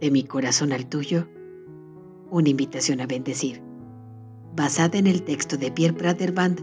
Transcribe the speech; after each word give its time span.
De 0.00 0.10
mi 0.10 0.24
corazón 0.24 0.72
al 0.72 0.86
tuyo, 0.86 1.28
una 2.30 2.48
invitación 2.48 3.02
a 3.02 3.06
bendecir, 3.06 3.60
basada 4.56 4.98
en 4.98 5.06
el 5.06 5.22
texto 5.22 5.58
de 5.58 5.70
Pierre 5.70 5.94
Praterband 5.94 6.60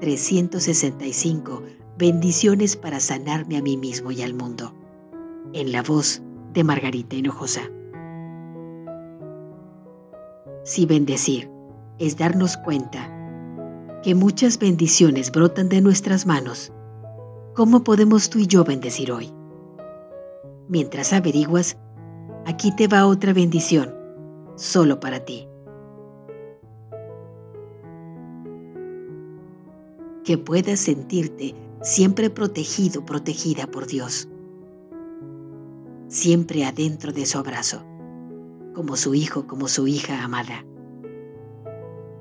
365, 0.00 1.62
bendiciones 1.98 2.76
para 2.76 3.00
sanarme 3.00 3.56
a 3.56 3.62
mí 3.62 3.76
mismo 3.76 4.12
y 4.12 4.22
al 4.22 4.32
mundo, 4.32 4.72
en 5.54 5.72
la 5.72 5.82
voz 5.82 6.22
de 6.52 6.62
Margarita 6.62 7.16
Hinojosa. 7.16 7.62
Si 10.62 10.86
bendecir 10.86 11.50
es 11.98 12.16
darnos 12.16 12.56
cuenta 12.58 13.12
que 14.04 14.14
muchas 14.14 14.56
bendiciones 14.58 15.32
brotan 15.32 15.68
de 15.68 15.80
nuestras 15.80 16.26
manos, 16.26 16.72
¿cómo 17.56 17.82
podemos 17.82 18.30
tú 18.30 18.38
y 18.38 18.46
yo 18.46 18.62
bendecir 18.62 19.10
hoy? 19.10 19.32
Mientras 20.68 21.12
averiguas, 21.12 21.76
aquí 22.48 22.72
te 22.72 22.88
va 22.88 23.06
otra 23.06 23.34
bendición, 23.34 23.94
solo 24.56 25.00
para 25.00 25.20
ti. 25.20 25.46
Que 30.24 30.38
puedas 30.38 30.80
sentirte 30.80 31.54
siempre 31.82 32.30
protegido, 32.30 33.04
protegida 33.04 33.66
por 33.66 33.86
Dios. 33.86 34.28
Siempre 36.08 36.64
adentro 36.64 37.12
de 37.12 37.26
su 37.26 37.36
abrazo, 37.36 37.84
como 38.74 38.96
su 38.96 39.14
hijo, 39.14 39.46
como 39.46 39.68
su 39.68 39.86
hija 39.86 40.24
amada. 40.24 40.64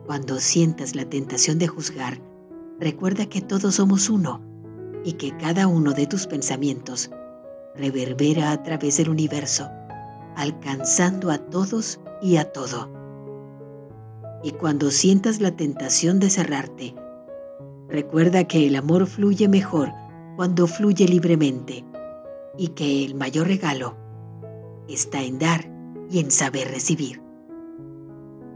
Cuando 0.08 0.40
sientas 0.40 0.94
la 0.94 1.06
tentación 1.06 1.58
de 1.58 1.68
juzgar, 1.68 2.20
recuerda 2.82 3.28
que 3.28 3.40
todos 3.40 3.76
somos 3.76 4.10
uno 4.10 4.42
y 5.06 5.14
que 5.14 5.38
cada 5.38 5.68
uno 5.68 5.94
de 5.94 6.06
tus 6.06 6.28
pensamientos 6.28 7.12
reverbera 7.76 8.52
a 8.52 8.62
través 8.62 8.98
del 8.98 9.10
universo, 9.10 9.70
alcanzando 10.38 11.32
a 11.32 11.40
todos 11.40 12.00
y 12.22 12.38
a 12.38 12.52
todo. 12.52 12.90
Y 14.44 14.52
cuando 14.52 14.92
sientas 14.92 15.42
la 15.42 15.56
tentación 15.56 16.20
de 16.20 16.30
cerrarte, 16.30 16.96
recuerda 17.90 18.44
que 18.44 18.68
el 18.68 18.76
amor 18.76 19.08
fluye 19.08 19.48
mejor 19.48 19.92
cuando 20.36 20.68
fluye 20.68 21.08
libremente 21.08 21.84
y 22.56 22.70
que 22.70 23.04
el 23.04 23.16
mayor 23.16 23.48
regalo 23.48 23.98
está 24.88 25.24
en 25.24 25.40
dar 25.40 25.70
y 26.12 26.20
en 26.20 26.30
saber 26.30 26.68
recibir. 26.70 27.20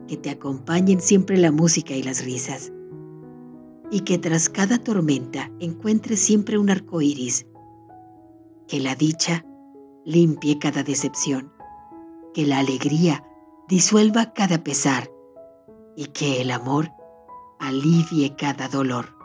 Que 0.08 0.18
te 0.18 0.30
acompañen 0.30 1.02
siempre 1.02 1.38
la 1.38 1.52
música 1.52 1.96
y 1.96 2.04
las 2.04 2.24
risas, 2.24 2.72
y 3.90 4.02
que 4.02 4.20
tras 4.20 4.50
cada 4.50 4.78
tormenta 4.78 5.52
encuentres 5.60 6.20
siempre 6.20 6.60
un 6.60 6.70
arco 6.70 7.02
iris, 7.02 7.48
que 8.68 8.80
la 8.80 8.94
dicha 8.96 9.44
limpie 10.06 10.60
cada 10.60 10.84
decepción, 10.84 11.52
que 12.34 12.46
la 12.46 12.60
alegría 12.60 13.24
disuelva 13.68 14.34
cada 14.34 14.64
pesar, 14.64 15.12
y 15.96 16.08
que 16.08 16.42
el 16.42 16.52
amor 16.52 16.92
alivie 17.60 18.36
cada 18.36 18.68
dolor. 18.68 19.16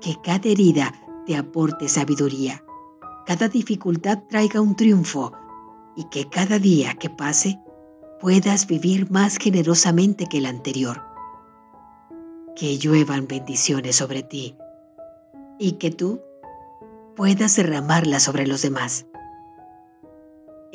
Que 0.00 0.16
cada 0.22 0.48
herida 0.48 0.92
te 1.26 1.36
aporte 1.36 1.88
sabiduría, 1.88 2.64
cada 3.26 3.48
dificultad 3.48 4.22
traiga 4.28 4.60
un 4.60 4.76
triunfo, 4.76 5.32
y 5.96 6.04
que 6.04 6.28
cada 6.28 6.58
día 6.58 6.94
que 6.94 7.10
pase 7.10 7.58
puedas 8.20 8.66
vivir 8.66 9.10
más 9.10 9.38
generosamente 9.38 10.26
que 10.26 10.38
el 10.38 10.46
anterior. 10.46 11.02
Que 12.54 12.78
lluevan 12.78 13.26
bendiciones 13.26 13.96
sobre 13.96 14.22
ti 14.22 14.56
y 15.58 15.72
que 15.72 15.90
tú 15.90 16.20
puedas 17.14 17.56
derramarlas 17.56 18.22
sobre 18.22 18.46
los 18.46 18.62
demás. 18.62 19.06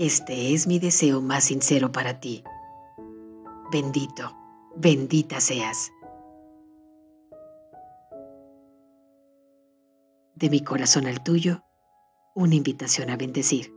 Este 0.01 0.55
es 0.55 0.65
mi 0.65 0.79
deseo 0.79 1.21
más 1.21 1.43
sincero 1.43 1.91
para 1.91 2.19
ti. 2.19 2.43
Bendito, 3.71 4.35
bendita 4.75 5.39
seas. 5.39 5.91
De 10.33 10.49
mi 10.49 10.63
corazón 10.63 11.05
al 11.05 11.21
tuyo, 11.23 11.61
una 12.33 12.55
invitación 12.55 13.11
a 13.11 13.15
bendecir. 13.15 13.71